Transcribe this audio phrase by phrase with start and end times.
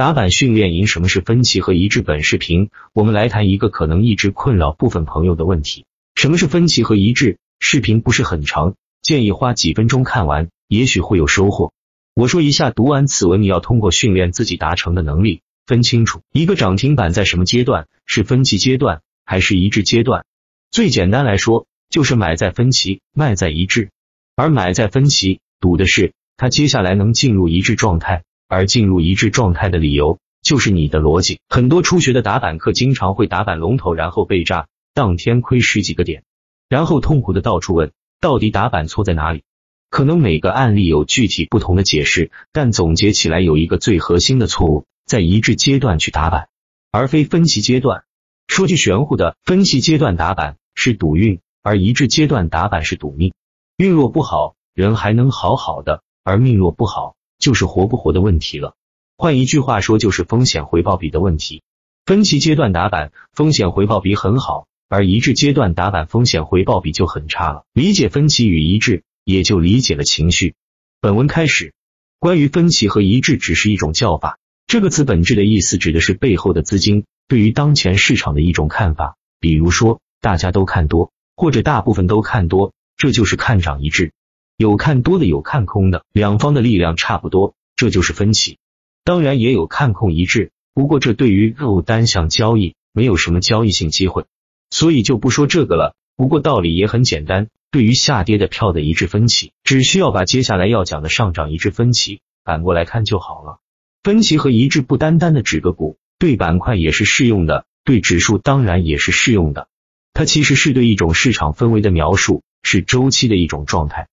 [0.00, 2.00] 打板训练营，什么是分歧和一致？
[2.00, 5.84] 本视频我们来谈一个可能一直困扰部分朋友的问题：
[6.14, 7.36] 什么是分歧和一致？
[7.58, 11.74] 视频不是很长，建议花几分钟看完，也许会有收获。
[12.14, 20.24] 我说一下，读完此文你要通过训练自己达成的能力，分清楚一个涨停板在什么阶段，是分歧阶段还是一致阶段。
[20.70, 23.90] 最简单来说，就是买在分歧，卖在一致。
[24.34, 28.22] 而买在分歧，赌的是它接下来能进入一致状态。
[28.50, 31.38] 而进入一致状态的理由就是你的逻辑。
[31.48, 36.24] 很多初学的打板客经常会打板龙头，然后被炸，当天亏十几个点，
[36.68, 39.44] 然后痛苦的到处问到底打板错在哪里。
[39.88, 46.48] 可能每个案例有具体不同的解释，但总结起来有一个最核心的错误：在一致阶段去打板，
[46.90, 48.02] 而非分歧阶段。
[48.48, 53.32] 说句玄乎的，分歧阶段打板是赌运，而一致阶段打板是赌命。
[53.76, 57.14] 运若不好，人还能好好的；而命若不好。
[57.40, 58.76] 就是活不活的问题了。
[59.16, 61.62] 换一句话说，就是风险回报比的问题。
[62.06, 67.64] 分歧阶段打板风险回报比很好，而一致阶段打板风险回报比就很差了。
[67.72, 70.54] 理解分歧与一致，也就理解了情绪。
[71.00, 71.74] 本文开始，
[72.18, 79.16] 关于分歧和一致只是一种叫法，这个词本质的意思指的是背后的资金对于当前市场的一种看法。
[79.38, 84.12] 比如说，大家都看多，或者大部分都看多，这就是看涨一致。
[84.60, 88.58] 有看多的，有看空的，两方的力量差不多，这就是分歧。
[89.04, 94.26] 当然也有看空一致，不过这对于肉单向交易没有什么交易性机会，
[94.68, 95.94] 所以就不说这个了。
[96.14, 103.60] 不过道理也很简单，对于下跌的票的一致分歧，只需要把接下来要讲的上涨一致分歧反过来看就好了。
[104.02, 109.68] 分歧和一致不单单的指个股，对板块也是适用的，对指数当然也是适用的。
[110.12, 114.08] 它其实是对一种市场氛围的描述，是周期的一种状态。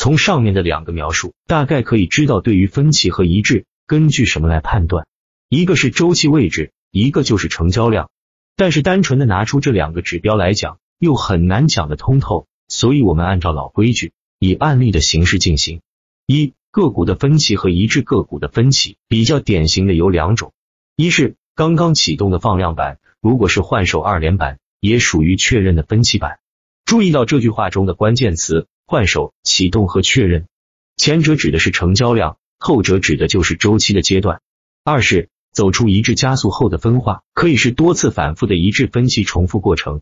[0.00, 5.06] 从上面的两个描述，大概可以知道对于分歧和一致，根据什么来判断？
[5.50, 8.08] 一个是周期位置，一个就是成交量。
[8.56, 12.46] 但是单纯的拿出这两个指标来讲，又很难讲得通透。
[12.66, 15.82] 所以我们按照老规矩，以案例的形式进行。
[16.26, 20.54] 一个股的分歧和一致个股的分歧，比较典型的有两种：
[20.96, 26.38] 一是刚刚启动的放量板，如果是换手二连板，也属于确认的分歧板。
[26.86, 28.66] 注意到这句话中的关键词。
[28.90, 30.48] 换手、启动和确认，
[30.96, 34.40] 前者指的是成交量，后者指的就是周期的阶段。
[34.82, 40.00] 二是走出一致加速后的分化，可以是多次反复的一致分歧重复过程。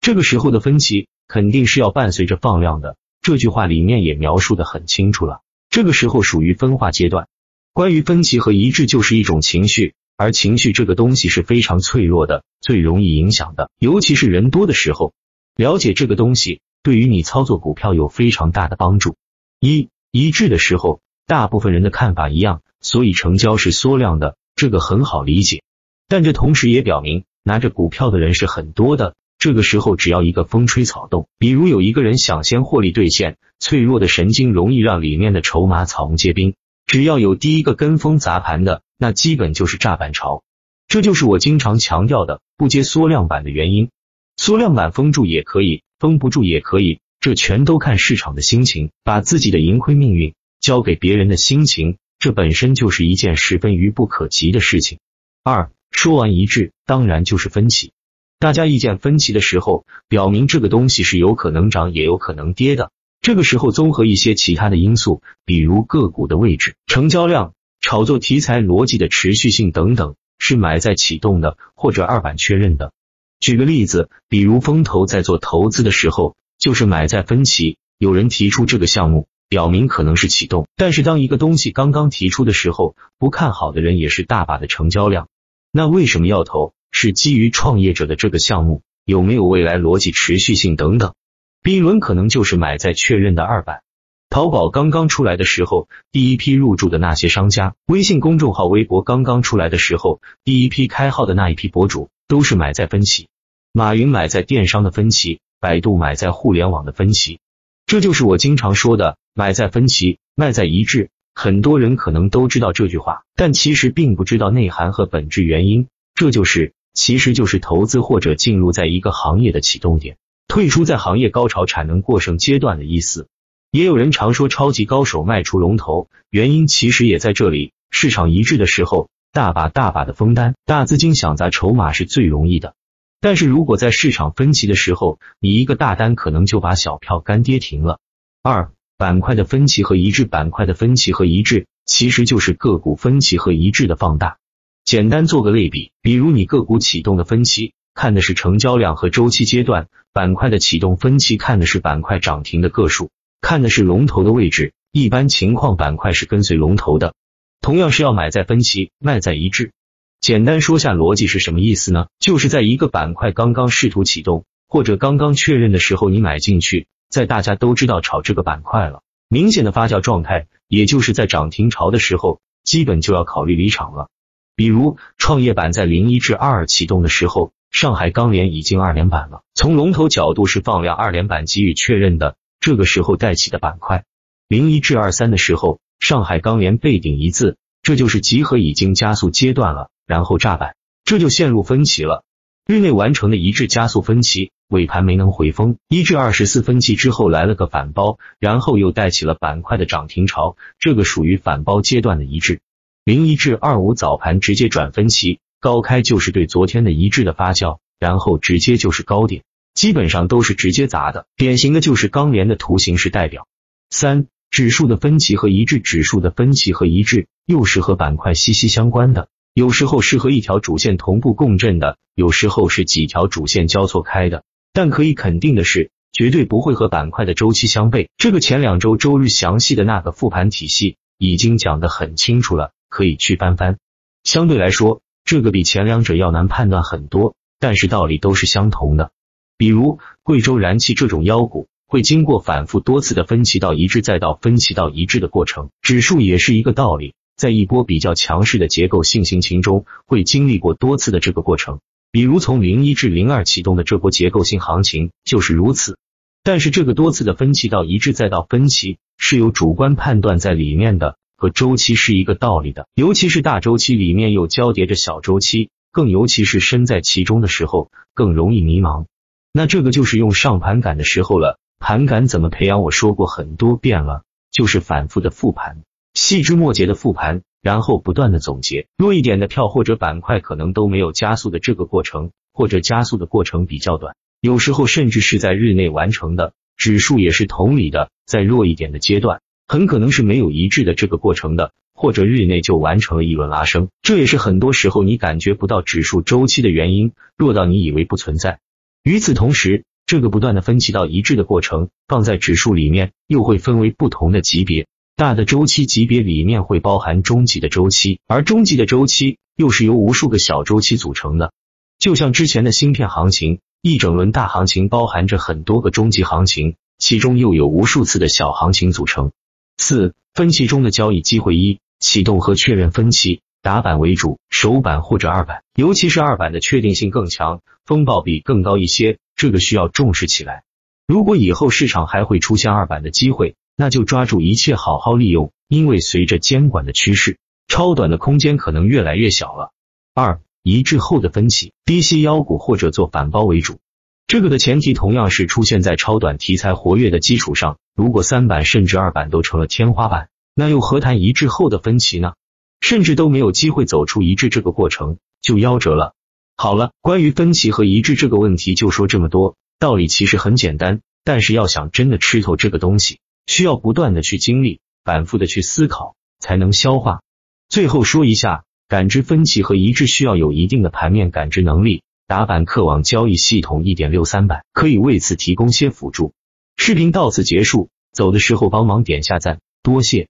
[0.00, 2.96] 这个时候的分歧肯定是要伴随着放量的。
[3.20, 7.28] 这句话里面也描述的很清楚了，这个时候属于分化阶段。
[7.74, 15.12] 关于分歧和一致，就是一种情绪，而情绪这个东西是非常脆弱的，最容易影响的，尤其是人多的时候。
[15.56, 16.62] 了解这个东西。
[16.82, 19.16] 对于你操作股票有非常大的帮助。
[19.60, 25.62] 一一致的时候，大部分人的看法一样，所以成交是缩量的，这个很好理解。
[26.08, 29.14] 但这同时也表明，拿着股票的人是很多的。
[29.38, 36.54] 这个时候，只要一个风吹草动，比如有一个人想先获利兑现，脆弱的神经容易让里面的筹码草木皆兵。
[36.86, 40.42] 只要有第一个跟风砸盘的，那基本就是炸板潮。
[40.88, 43.90] 这就是我经常强调的，不接缩量板的原因。
[44.36, 45.82] 缩量板封住也可以。
[46.00, 48.90] 封不住也可以，这全都看市场的心情。
[49.04, 54.98] 把自己的盈亏命运交给别人的心情，这本身就是一件十分愚不可及的事情。
[55.44, 57.92] 二说完一致，当然就是分歧。
[58.38, 62.90] 大家意见分歧的时候，表明这个东西是有可能涨，也有可能跌的。
[63.20, 67.52] 这个时候，综合一些其他的因素，比如个股的位置、成交量、
[67.82, 72.94] 炒作题材逻辑的持续性等等，是买在启动的，或者二板确认的。
[73.40, 77.78] 举个例子，比如风投在做投资的时候，就是买在分歧。
[77.96, 85.28] 有人提出这个项目，表明可能是启动，但是当一个东西刚刚提出的时候，不看好的人也是大把的成交量。
[85.72, 86.74] 那为什么要投？
[86.92, 91.14] 是基于创业者的这个项目有没有未来逻辑持续性等等。
[91.62, 93.82] B 轮可能就是买在确认的二板。
[94.28, 102.10] 淘宝刚刚出来的时候，第一批入驻的那些商家，微信公众号、微博刚刚出来的时候，第一批开号的那一批博主。
[102.30, 103.26] 都是买在分歧，
[103.72, 107.40] 马云买在电商的分歧，百度买在互联网的分歧，
[107.86, 111.10] 这就是我经常说的买在分歧，卖在一致。
[111.34, 115.88] 很多人可能都知道这句话，但其实并不知道内涵和本质原因。
[116.14, 120.16] 这就是其实就是投资或者进入在一个行业的启动点，
[120.46, 123.26] 退出在行业高潮产能过剩阶段的意思。
[123.72, 129.08] 也有人常说超级高手卖出龙头，原因其实也在这里，市场一致的时候。
[129.32, 132.74] 大把大把的封单，大资金想砸筹码是最容易的。
[133.20, 138.00] 但是如果在市场分歧的时候，你一个大单可能就把小票干跌停了。
[138.42, 144.38] 二板块的分歧和一致，板块的分歧和一致其实就是个股分歧和一致的放大。
[144.84, 153.10] 简单做个类比，比如你个股启动的分期看的是成交量和周期阶段，板块的启动分期看的是板块涨停的个数，
[153.40, 154.72] 看的是龙头的位置。
[154.90, 157.14] 一般情况，板块是跟随龙头的。
[157.60, 159.72] 同样是要买在分歧，卖在一致。
[160.20, 162.06] 简单说下逻辑是什么意思呢？
[162.18, 174.08] 就是在一个板块刚刚试图启动或者刚刚确认的时候，你买进去，在大家都知道炒这个板块了，明显的发酵状态，也就是在涨停潮的时候，基本就要考虑离场了。
[174.56, 184.04] 比如创业板在零一至二二启动的时候，上海钢联已经二连板了，从龙头角度是放量二连板给予确认的，这个时候带起的板块。
[184.48, 185.78] 零一至二三的时候。
[186.00, 190.74] 上海钢联背顶一字，这就是集合已经加速阶段了，然后炸板，
[191.04, 192.24] 这就陷入分歧了。
[192.66, 202.60] 日内完成的一致加速分歧，尾盘没能回封，一至二十四分歧之后来了个反包，然后又带起了板块的涨停潮，这个属于反包阶段的一致。
[203.04, 209.42] 零一至二五早盘直接转分歧，高开就是对昨天的一致的发酵，然后直接就是高点，
[209.74, 213.46] 基本上都是直接砸的，典型的就是钢联的图形式代表。
[213.90, 214.26] 三。
[214.50, 219.28] 指数的分歧和一致，指数的分歧和一致又是和板块息息相关的。
[219.54, 224.42] 有时候是和一条主线同步共振的，有时候是几条主线交错开的。
[224.72, 228.08] 但可以肯定的是，绝对不会和板块的周期相悖。
[228.16, 233.78] 这个前两周周日详细的那个复盘体系已经讲得很清楚了，可以去翻翻。
[234.24, 239.12] 相对来说，这个比前两者要难判断很多，但是道理都是相同的。
[239.56, 241.68] 比如贵州燃气这种妖股。
[241.90, 245.70] 会经过反复多次的分歧到一致，再到分歧到一致的过程。
[245.82, 251.80] 指数也是一个道理，在一波比较强势的结构性行情中，会经历过多次的这个过程。
[252.12, 255.98] 比如从零一至零二启动的这波结构性行情就是如此。
[256.44, 262.86] 但是这个多次的分歧到一致再到分歧是有主观判断在里面的，和周期是一个道理的。
[262.94, 269.06] 尤其是大周期里面又交叠着小周期，更尤其是身在其中的时候，更容易迷茫。
[269.52, 271.58] 那这个就是用上盘感的时候了。
[271.80, 272.82] 盘感怎么培养？
[272.82, 274.22] 我说过很多遍了，
[274.52, 275.82] 就是反复的复盘，
[276.12, 278.86] 细枝末节的复盘，然后不断的总结。
[278.98, 286.52] 弱一点的票或者板块可能都没有加速的这个过程，或者加速的过程比较短，有时候甚至是在日内完成的。
[286.76, 293.88] 指数也是同理的，在弱一点的阶段，很可能是没有一致的这个过程的，或者日内就完成了一轮拉升。
[294.02, 298.60] 这也是很多时候你感觉不到指数周期的原因，弱到你以为不存在。
[299.02, 299.84] 与此同时。
[300.10, 304.88] 这个不断的分歧到一致的过程，放在指数里面又会分为不同的级别。
[305.14, 311.52] 大的周期级别里面会包含中级的周期，而中级的周期又是由无数个小周期组成的。
[312.00, 319.30] 就像之前的芯片行情，一整轮大行情包含着很多个中级行情，其中又有无数次的小行情组成。
[319.78, 323.42] 四分歧中的交易机会一启动和确认分歧。
[323.62, 330.64] 打板为主，首板或者二板，尤其是二板的确定性更强，风暴比更高一些，这个需要重视起来。
[331.06, 339.72] 如果以后市场还会出现二板的机会，那就抓住一切好好利用，因为随着监管的趋势，超短的空间可能越来越小了。
[340.14, 343.78] 二一致后的分歧，低吸妖股或者做反包为主，
[344.26, 347.78] 这个的前提同样是出现在超短题材活跃的基础上。
[347.96, 352.34] 如果三板甚至二板都成了天花板，那又何谈一致后的分歧呢？
[352.82, 356.12] 甚至都没有机会走出一致这个过程，就夭折了。
[356.62, 359.56] 好了，关于分歧和一致这个问题就说这么多。
[359.78, 367.22] 道理其实很简单，但是要想真的吃透这个东西，需要不断的去经历，反复的去思考，才能消化。
[367.70, 372.02] 最后说一下，感知分歧和一致需要有一定的盘面感知能力。
[372.26, 376.34] 打板客网交易系统一点六三版可以为此提供些辅助。
[376.76, 380.28] 视频到此结束，走的时候帮忙点下赞，多谢。